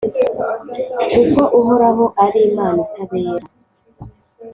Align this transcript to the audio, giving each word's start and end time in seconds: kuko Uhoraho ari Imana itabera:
kuko 1.11 1.41
Uhoraho 1.59 2.05
ari 2.25 2.39
Imana 2.49 2.79
itabera: 2.85 3.47